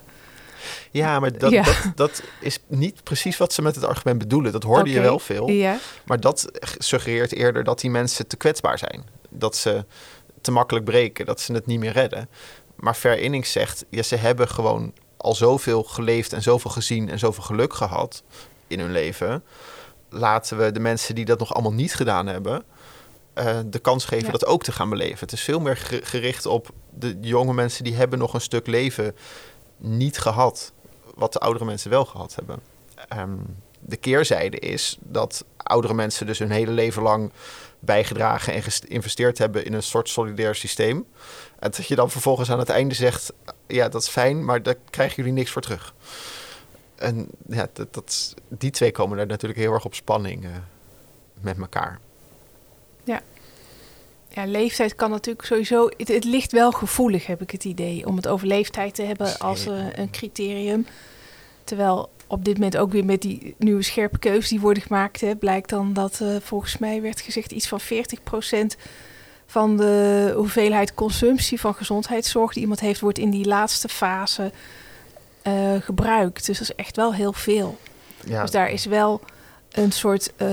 [0.92, 4.52] ja, maar dat, dat, dat, is niet precies wat ze met het argument bedoelen.
[4.52, 5.50] Dat hoorde je wel veel.
[5.50, 5.78] Ja.
[6.06, 9.04] Maar dat suggereert eerder dat die mensen te kwetsbaar zijn.
[9.30, 9.86] Dat ze
[10.42, 12.30] te makkelijk breken, dat ze het niet meer redden.
[12.76, 17.20] Maar Ver Innings zegt, ja, ze hebben gewoon al zoveel geleefd en zoveel gezien en
[17.20, 18.24] zoveel geluk gehad
[18.68, 19.44] in hun leven.
[20.10, 22.64] Laten we de mensen die dat nog allemaal niet gedaan hebben,
[23.36, 25.20] uh, de kans geven dat ook te gaan beleven.
[25.20, 29.16] Het is veel meer gericht op de jonge mensen die hebben nog een stuk leven
[29.78, 30.74] niet gehad,
[31.16, 32.60] wat de oudere mensen wel gehad hebben.
[33.18, 37.32] Um, de keerzijde is dat oudere mensen dus hun hele leven lang
[37.80, 41.06] bijgedragen en geïnvesteerd hebben in een soort solidair systeem.
[41.60, 43.34] En dat je dan vervolgens aan het einde zegt:
[43.68, 45.94] ja, dat is fijn, maar daar krijgen jullie niks voor terug.
[46.96, 50.50] En ja, dat, dat die twee komen daar natuurlijk heel erg op spanning uh,
[51.42, 52.00] met elkaar.
[53.04, 53.22] Ja.
[54.30, 55.90] Ja, leeftijd kan natuurlijk sowieso.
[55.98, 59.40] Het, het, ligt wel gevoelig, heb ik het idee, om het over leeftijd te hebben
[59.40, 60.86] als uh, een criterium.
[61.64, 65.36] Terwijl op dit moment ook weer met die nieuwe scherpe keuzes die worden gemaakt, hè,
[65.36, 67.86] blijkt dan dat uh, volgens mij werd gezegd iets van 40%
[69.54, 74.52] van de hoeveelheid consumptie van gezondheidszorg die iemand heeft, wordt in die laatste fase
[75.48, 76.46] uh, gebruikt.
[76.46, 77.78] Dus dat is echt wel heel veel.
[78.26, 78.42] Ja.
[78.42, 79.22] Dus daar is wel
[79.72, 80.48] een soort uh,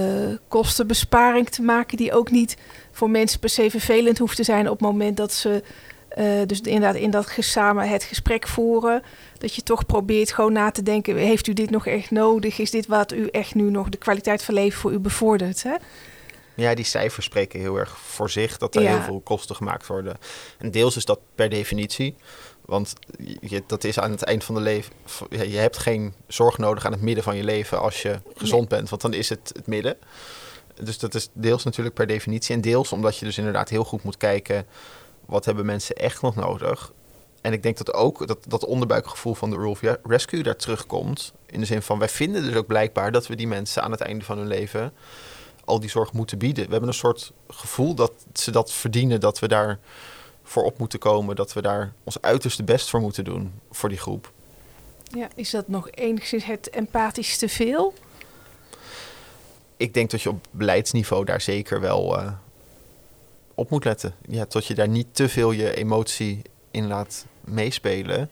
[0.49, 2.57] kostenbesparing te maken die ook niet
[2.91, 5.63] voor mensen per se vervelend hoeft te zijn op het moment dat ze
[6.19, 9.03] uh, dus inderdaad in dat samen het gesprek voeren.
[9.39, 12.59] Dat je toch probeert gewoon na te denken: heeft u dit nog echt nodig?
[12.59, 15.63] Is dit wat u echt nu nog de kwaliteit van leven voor u bevordert?
[15.63, 15.75] Hè?
[16.55, 20.17] Ja, die cijfers spreken heel erg voor zich dat er heel veel kosten gemaakt worden.
[20.59, 22.17] En deels is dat per definitie.
[22.65, 22.93] Want
[23.41, 24.93] je, dat is aan het eind van de leven.
[25.29, 28.89] Je hebt geen zorg nodig aan het midden van je leven als je gezond bent,
[28.89, 29.97] want dan is het het midden.
[30.83, 32.55] Dus dat is deels natuurlijk per definitie.
[32.55, 34.67] En deels omdat je dus inderdaad heel goed moet kijken.
[35.27, 36.93] Wat hebben mensen echt nog nodig?
[37.41, 41.33] En ik denk dat ook dat, dat onderbuikgevoel van de Rule of Rescue daar terugkomt.
[41.47, 44.01] In de zin van, wij vinden dus ook blijkbaar dat we die mensen aan het
[44.01, 44.93] einde van hun leven
[45.71, 46.65] al die zorg moeten bieden.
[46.65, 49.79] We hebben een soort gevoel dat ze dat verdienen, dat we daar
[50.43, 53.99] voor op moeten komen, dat we daar ons uiterste best voor moeten doen voor die
[53.99, 54.33] groep.
[55.03, 57.95] Ja, is dat nog enigszins het empathisch te veel?
[59.77, 62.33] Ik denk dat je op beleidsniveau daar zeker wel uh,
[63.55, 64.15] op moet letten.
[64.29, 68.31] Ja, tot je daar niet te veel je emotie in laat meespelen.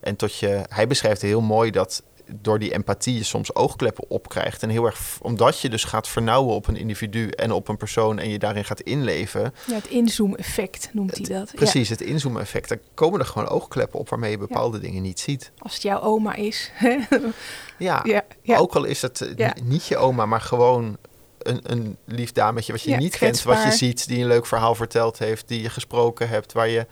[0.00, 4.62] En tot je, hij beschrijft heel mooi dat door die empathie je soms oogkleppen opkrijgt.
[4.62, 8.18] En heel erg, omdat je dus gaat vernauwen op een individu en op een persoon
[8.18, 9.54] en je daarin gaat inleven.
[9.66, 11.52] Ja, het inzoom-effect noemt hij dat.
[11.54, 12.68] Precies, het inzoom-effect.
[12.68, 15.52] Dan komen er gewoon oogkleppen op waarmee je bepaalde dingen niet ziet.
[15.58, 16.70] Als het jouw oma is.
[17.78, 18.04] ja,
[18.42, 20.98] ja, ook al is het eh, niet je oma, maar gewoon
[21.38, 24.74] een, een lief dametje wat je niet kent, wat je ziet, die een leuk verhaal
[24.74, 26.86] verteld heeft, die je gesproken hebt, waar je,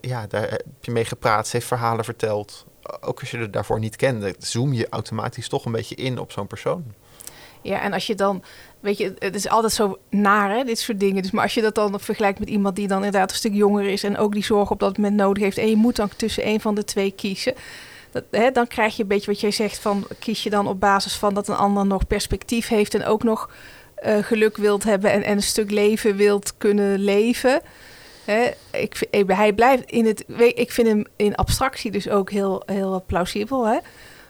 [0.00, 2.66] ja, daar heb je mee gepraat, ze heeft verhalen verteld.
[3.00, 6.32] Ook als je het daarvoor niet kende, zoom je automatisch toch een beetje in op
[6.32, 6.84] zo'n persoon.
[7.62, 8.42] Ja, en als je dan,
[8.80, 11.22] weet je, het is altijd zo naar, hè, dit soort dingen.
[11.22, 13.84] Dus, maar als je dat dan vergelijkt met iemand die dan inderdaad een stuk jonger
[13.84, 16.46] is en ook die zorg op dat moment nodig heeft, en je moet dan tussen
[16.46, 17.54] een van de twee kiezen,
[18.10, 20.80] dat, hè, dan krijg je een beetje wat jij zegt van, kies je dan op
[20.80, 23.50] basis van dat een ander nog perspectief heeft en ook nog
[24.04, 27.60] uh, geluk wilt hebben en, en een stuk leven wilt kunnen leven.
[28.26, 30.24] Hè, ik, hij blijft in het.
[30.54, 33.66] Ik vind hem in abstractie dus ook heel, heel plausibel.
[33.66, 33.78] Hè?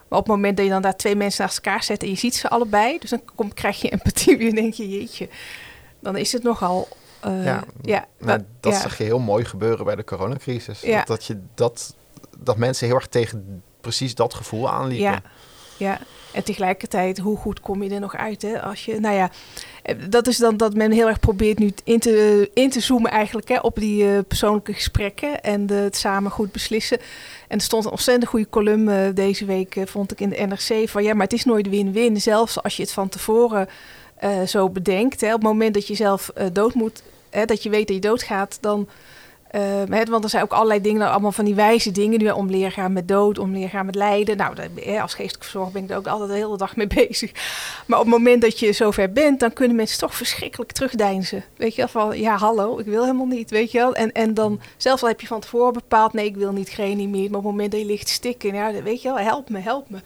[0.09, 2.16] Maar op het moment dat je dan daar twee mensen naast elkaar zet en je
[2.16, 5.28] ziet ze allebei, dus dan kom, krijg je empathie weer en denk je, jeetje,
[6.00, 6.88] dan is het nogal.
[7.26, 8.80] Uh, ja, ja, nou, dat ja.
[8.80, 10.80] zag je heel mooi gebeuren bij de coronacrisis.
[10.80, 10.98] Ja.
[10.98, 11.94] Dat, dat, je dat,
[12.38, 15.11] dat mensen heel erg tegen precies dat gevoel aanliepen.
[15.11, 15.22] Ja,
[15.76, 15.98] ja.
[16.32, 18.42] En tegelijkertijd, hoe goed kom je er nog uit?
[18.42, 18.62] Hè?
[18.62, 19.30] Als je, nou ja,
[20.09, 23.49] dat is dan dat men heel erg probeert nu in te, in te zoomen eigenlijk
[23.49, 26.99] hè, op die uh, persoonlijke gesprekken en het samen goed beslissen.
[27.49, 31.03] En er stond een ontzettend goede column deze week, vond ik in de NRC, van
[31.03, 32.20] ja, maar het is nooit win-win.
[32.20, 33.68] Zelfs als je het van tevoren
[34.46, 37.87] zo bedenkt, hè, op het moment dat je zelf dood moet, hè, dat je weet
[37.87, 38.88] dat je doodgaat, dan
[39.57, 42.19] uh, want er zijn ook allerlei dingen, allemaal van die wijze dingen.
[42.19, 44.37] Nu om leren gaan met dood, om leren gaan met lijden.
[44.37, 44.55] Nou,
[45.01, 47.33] als geestelijke verzorger ben ik er ook altijd de hele dag mee bezig.
[47.87, 51.45] Maar op het moment dat je zover bent, dan kunnen mensen toch verschrikkelijk terugdeinzen.
[51.57, 53.95] Weet je wel, van ja, hallo, ik wil helemaal niet, weet je wel.
[53.95, 57.11] En, en dan, zelfs al heb je van tevoren bepaald, nee, ik wil niet geen
[57.11, 57.31] meer.
[57.31, 59.90] Maar op het moment dat je ligt stikken, ja, weet je wel, help me, help
[59.90, 59.99] me.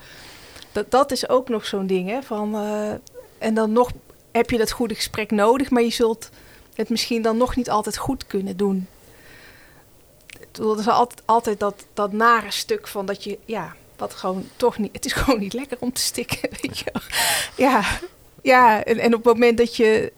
[0.72, 2.22] Dat, dat is ook nog zo'n ding, hè.
[2.22, 2.90] Van, uh,
[3.38, 3.90] en dan nog
[4.32, 6.30] heb je dat goede gesprek nodig, maar je zult
[6.74, 8.86] het misschien dan nog niet altijd goed kunnen doen
[10.52, 14.78] er is altijd, altijd dat, dat nare stuk van dat je, ja, wat gewoon toch
[14.78, 16.92] niet, het is gewoon niet lekker om te stikken, weet je
[17.56, 17.84] Ja,
[18.42, 20.12] ja en, en op het moment dat je,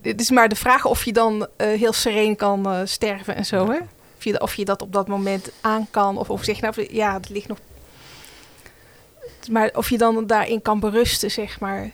[0.00, 3.46] het is maar de vraag of je dan uh, heel sereen kan uh, sterven en
[3.46, 3.78] zo, hè?
[4.16, 7.14] Of je, of je dat op dat moment aan kan, of, of zeg nou, ja,
[7.14, 7.58] het ligt nog.
[9.50, 11.90] Maar of je dan daarin kan berusten, zeg maar.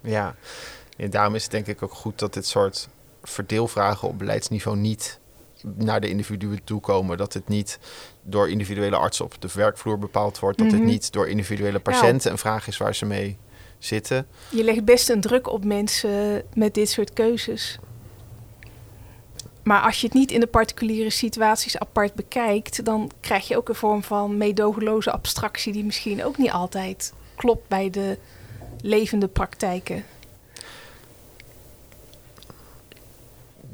[0.00, 0.34] Ja,
[0.96, 2.88] en daarom is het denk ik ook goed dat dit soort
[3.22, 5.18] verdeelvragen op beleidsniveau niet
[5.62, 7.16] naar de individuen toe komen.
[7.16, 7.78] Dat het niet
[8.22, 10.58] door individuele artsen op de werkvloer bepaald wordt.
[10.58, 10.88] Dat het mhm.
[10.88, 13.38] niet door individuele patiënten een vraag is waar ze mee
[13.78, 14.26] zitten.
[14.48, 17.78] Je legt best een druk op mensen met dit soort keuzes.
[19.62, 23.68] Maar als je het niet in de particuliere situaties apart bekijkt, dan krijg je ook
[23.68, 28.18] een vorm van meedogenloze abstractie die misschien ook niet altijd klopt bij de
[28.80, 30.04] levende praktijken.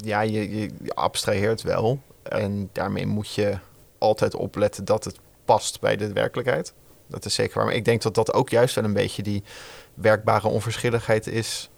[0.05, 1.99] Ja, je, je, abstraheert wel.
[2.23, 3.57] En daarmee moet je
[3.97, 6.73] altijd opletten dat het past bij de werkelijkheid.
[7.07, 7.65] Dat is zeker waar.
[7.65, 9.43] Maar ik denk dat dat ook juist wel een beetje die
[9.93, 11.69] werkbare onverschilligheid is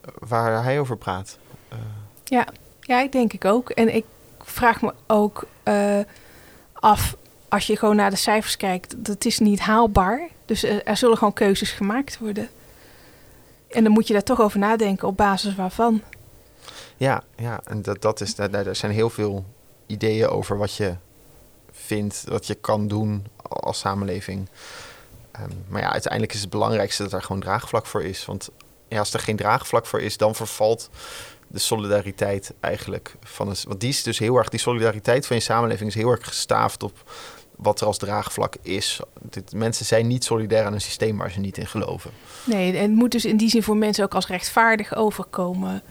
[0.00, 1.38] eh, waar hij over praat.
[1.72, 1.78] Uh.
[2.24, 2.46] Ja,
[2.80, 3.70] ja, ik denk ik ook.
[3.70, 4.04] En ik
[4.42, 5.98] vraag me ook uh,
[6.72, 7.16] af,
[7.48, 10.28] als je gewoon naar de cijfers kijkt, dat is niet haalbaar.
[10.44, 12.48] Dus er zullen gewoon keuzes gemaakt worden.
[13.68, 16.02] En dan moet je daar toch over nadenken op basis waarvan.
[17.00, 19.44] Ja, ja en dat, dat is, daar, er zijn heel veel
[19.86, 20.94] ideeën over wat je
[21.72, 24.48] vindt, wat je kan doen als samenleving.
[25.40, 28.24] Um, maar ja, uiteindelijk is het belangrijkste dat er gewoon draagvlak voor is.
[28.24, 28.50] Want
[28.88, 30.90] ja, als er geen draagvlak voor is, dan vervalt
[31.46, 33.56] de solidariteit eigenlijk van een.
[33.66, 36.82] Want die is dus heel erg, die solidariteit van je samenleving is heel erg gestaafd
[36.82, 37.10] op
[37.56, 39.00] wat er als draagvlak is.
[39.54, 42.10] Mensen zijn niet solidair aan een systeem waar ze niet in geloven.
[42.44, 45.82] Nee, en het moet dus in die zin voor mensen ook als rechtvaardig overkomen.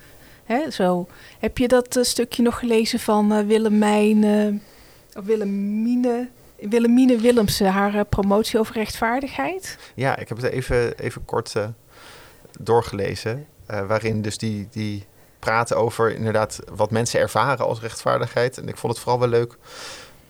[0.50, 1.08] Hè, zo.
[1.40, 8.06] Heb je dat uh, stukje nog gelezen van uh, Willemijn, uh, Willemine, Willemine Willemsen, haar
[8.06, 9.78] promotie over rechtvaardigheid?
[9.96, 11.56] Ja, ik heb het even, even kort
[12.60, 13.48] doorgelezen.
[13.66, 15.06] waarin dus die, die
[15.40, 18.58] praten over inderdaad wat mensen ervaren als rechtvaardigheid.
[18.58, 19.58] En ik vond het vooral wel leuk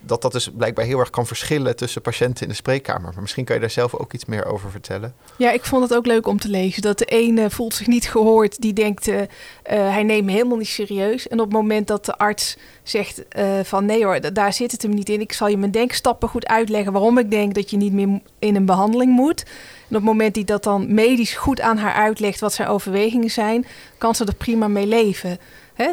[0.01, 3.11] dat dat dus blijkbaar heel erg kan verschillen tussen patiënten in de spreekkamer.
[3.13, 5.13] Maar misschien kan je daar zelf ook iets meer over vertellen.
[5.37, 6.81] Ja, ik vond het ook leuk om te lezen.
[6.81, 9.25] Dat de ene voelt zich niet gehoord, die denkt uh, uh,
[9.65, 11.27] hij neemt me helemaal niet serieus.
[11.27, 14.81] En op het moment dat de arts zegt uh, van nee hoor, daar zit het
[14.81, 15.21] hem niet in.
[15.21, 18.55] Ik zal je mijn denkstappen goed uitleggen waarom ik denk dat je niet meer in
[18.55, 19.43] een behandeling moet.
[19.43, 23.31] En op het moment die dat dan medisch goed aan haar uitlegt wat zijn overwegingen
[23.31, 23.65] zijn,
[23.97, 25.39] kan ze er prima mee leven.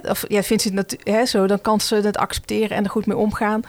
[0.03, 3.17] Of ja, vindt ze het zo, dan kan ze het accepteren en er goed mee
[3.17, 3.63] omgaan.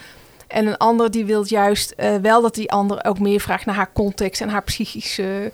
[0.47, 3.75] En een ander die wil juist uh, wel dat die ander ook meer vraagt naar
[3.75, 5.51] haar context en haar psychische,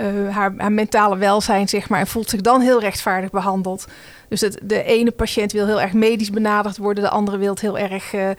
[0.00, 2.00] uh, haar, haar, mentale welzijn, zeg maar.
[2.00, 3.86] En voelt zich dan heel rechtvaardig behandeld.
[4.28, 7.78] Dus het, de ene patiënt wil heel erg medisch benaderd worden, de andere wil heel
[7.78, 8.30] erg uh,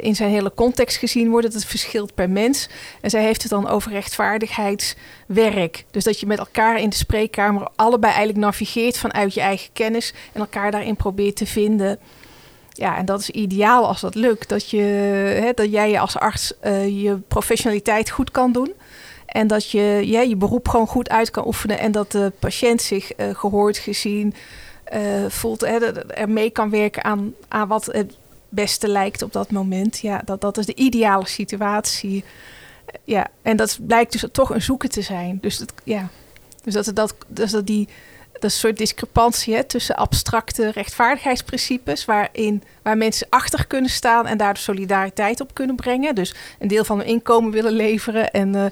[0.00, 1.52] in zijn hele context gezien worden.
[1.52, 2.68] Dat verschilt per mens.
[3.00, 5.84] En zij heeft het dan over rechtvaardigheidswerk.
[5.90, 10.14] Dus dat je met elkaar in de spreekkamer allebei eigenlijk navigeert vanuit je eigen kennis
[10.32, 11.98] en elkaar daarin probeert te vinden.
[12.78, 14.48] Ja, en dat is ideaal als dat lukt.
[14.48, 14.82] Dat, je,
[15.40, 18.72] hè, dat jij als arts uh, je professionaliteit goed kan doen.
[19.26, 21.78] En dat je ja, je beroep gewoon goed uit kan oefenen.
[21.78, 24.34] En dat de patiënt zich uh, gehoord, gezien
[24.94, 25.60] uh, voelt.
[25.60, 28.16] Hè, er mee kan werken aan, aan wat het
[28.48, 29.98] beste lijkt op dat moment.
[29.98, 32.24] Ja, dat, dat is de ideale situatie.
[33.04, 35.38] Ja, en dat blijkt dus toch een zoeken te zijn.
[35.40, 36.08] Dus, dat, ja.
[36.64, 37.88] dus dat, dat, dus dat die
[38.40, 44.54] dat soort discrepantie hè, tussen abstracte rechtvaardigheidsprincipes, waarin, waar mensen achter kunnen staan en daar
[44.54, 46.14] de solidariteit op kunnen brengen.
[46.14, 48.30] Dus een deel van hun inkomen willen leveren.
[48.30, 48.64] En uh,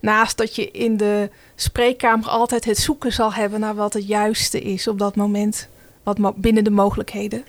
[0.00, 4.60] naast dat je in de spreekkamer altijd het zoeken zal hebben naar wat het juiste
[4.60, 5.68] is op dat moment,
[6.02, 7.44] wat binnen de mogelijkheden.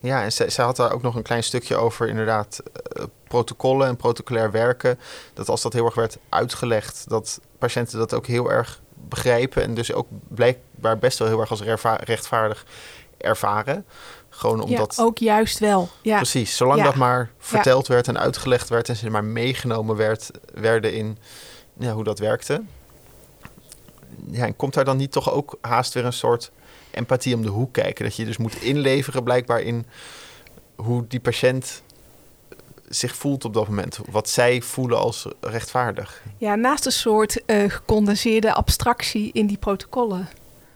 [0.00, 2.62] Ja, en zij, had daar ook nog een klein stukje over, inderdaad,
[2.96, 4.98] uh, protocollen en protocolair werken.
[5.34, 9.74] Dat als dat heel erg werd uitgelegd, dat patiënten dat ook heel erg begrijpen en
[9.74, 11.62] dus ook blijkbaar best wel heel erg als
[12.04, 12.64] rechtvaardig
[13.18, 13.84] ervaren.
[14.28, 14.94] Gewoon omdat.
[14.96, 15.88] Ja, ook juist wel.
[16.02, 16.16] Ja.
[16.16, 16.56] Precies.
[16.56, 21.18] Zolang dat maar verteld werd en uitgelegd werd en ze maar meegenomen werd, werden in
[21.78, 22.62] ja, hoe dat werkte.
[24.30, 26.50] Ja, en komt daar dan niet toch ook haast weer een soort
[26.90, 28.04] empathie om de hoek kijken?
[28.04, 29.86] Dat je dus moet inleveren, blijkbaar in
[30.76, 31.82] hoe die patiënt
[32.88, 33.98] zich voelt op dat moment.
[34.10, 36.22] Wat zij voelen als rechtvaardig.
[36.38, 40.28] Ja, naast een soort uh, gecondenseerde abstractie in die protocollen.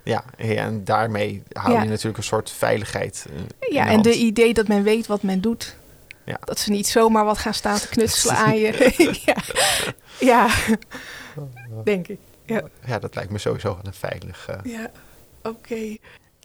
[0.04, 3.26] Ja, en daarmee hou je natuurlijk een soort veiligheid.
[3.30, 5.76] Uh, ja, en de idee dat men weet wat men doet.
[6.24, 6.38] Ja.
[6.44, 8.94] Dat ze niet zomaar wat gaan staan te knutselen aan je.
[9.24, 9.36] ja.
[10.18, 10.48] ja,
[11.84, 12.18] denk ik.
[12.46, 12.62] Ja.
[12.86, 14.48] ja, dat lijkt me sowieso een veilig.
[14.50, 14.72] Uh...
[14.72, 14.90] Ja,
[15.42, 15.96] oké.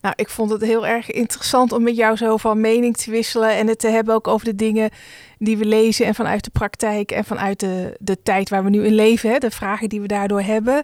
[0.07, 3.49] Nou, ik vond het heel erg interessant om met jou zo van mening te wisselen
[3.49, 4.89] en het te hebben ook over de dingen
[5.37, 8.85] die we lezen en vanuit de praktijk en vanuit de, de tijd waar we nu
[8.85, 10.83] in leven, hè, de vragen die we daardoor hebben.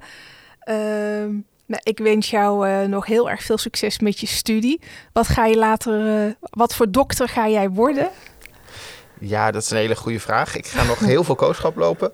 [0.70, 0.76] Uh,
[1.66, 4.82] nou, ik wens jou uh, nog heel erg veel succes met je studie.
[5.14, 8.10] Wat ga je later, uh, wat voor dokter ga jij worden?
[9.20, 10.56] Ja, dat is een hele goede vraag.
[10.56, 12.12] Ik ga nog heel veel kooschap lopen.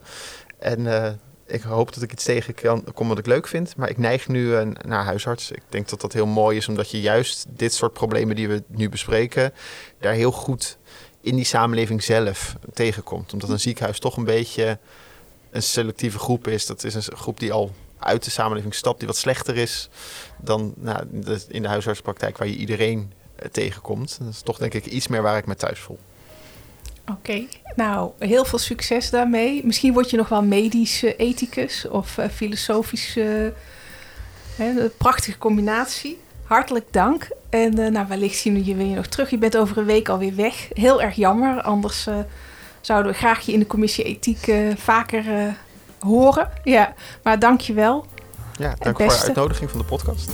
[0.59, 1.07] En uh,
[1.51, 3.75] ik hoop dat ik iets tegen kan, kom wat ik leuk vind.
[3.75, 5.51] Maar ik neig nu uh, naar huisarts.
[5.51, 8.63] Ik denk dat dat heel mooi is, omdat je juist dit soort problemen die we
[8.67, 9.53] nu bespreken,
[9.99, 10.77] daar heel goed
[11.21, 13.33] in die samenleving zelf tegenkomt.
[13.33, 14.79] Omdat een ziekenhuis toch een beetje
[15.51, 16.65] een selectieve groep is.
[16.65, 19.89] Dat is een groep die al uit de samenleving stapt, die wat slechter is
[20.41, 21.07] dan nou,
[21.47, 24.17] in de huisartspraktijk waar je iedereen eh, tegenkomt.
[24.19, 25.99] Dat is toch denk ik iets meer waar ik me thuis voel.
[27.11, 27.43] Oké,
[27.75, 29.61] nou heel veel succes daarmee.
[29.65, 33.15] Misschien word je nog wel medisch ethicus of uh, filosofisch.
[33.15, 33.43] Uh,
[34.57, 36.19] een prachtige combinatie.
[36.43, 37.27] Hartelijk dank.
[37.49, 39.29] En uh, nou, wellicht zien we je nog terug.
[39.29, 40.67] Je bent over een week alweer weg.
[40.73, 41.61] Heel erg jammer.
[41.61, 42.07] Anders
[42.81, 45.55] zouden we graag je in de commissie ethiek vaker
[45.99, 46.49] horen.
[46.63, 46.93] Ja,
[47.23, 48.05] maar dank je wel.
[48.57, 50.31] Ja, dank voor de uitnodiging van de podcast.